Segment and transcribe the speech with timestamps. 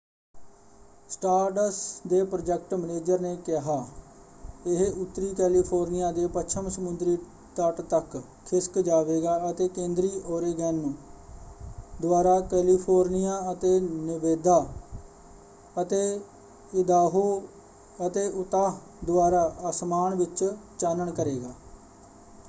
[1.09, 3.75] ਸਟਾਰਡਸ ਦੇ project manager ਨੇ ਕਿਹਾ
[4.67, 7.17] ਇਹ ਉੱਤਰੀ ਕੈਲੀਫੋਰਨੀਆ ਦੇ ਪੱਛਮ ਸਮੁੰਦਰੀ
[7.55, 8.17] ਤਟ ਤੱਕ
[8.45, 10.93] ਖਿਸਕ ਜਾਵੇਗਾ ਅਤੇ ਕੇਂਦਰੀ ਓਰੇਗੋਨ
[12.01, 14.59] ਦੁਆਰਾ ਕੈਲੀਫੋਰਨੀਆ ਅਤੇ ਨੇਵਾਦਾ
[15.81, 16.01] ਅਤੇ
[16.73, 17.23] ਇਦਾਹੋ
[17.99, 20.43] ਅਤੇ ਉਤਾਹ ਦੁਆਰਾ ਆਸਮਾਨ ਵਿੱਚ
[20.79, 21.53] ਚਾਨਣ ਕਰੇਗਾ।